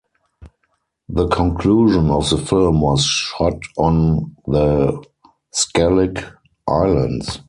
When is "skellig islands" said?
5.53-7.39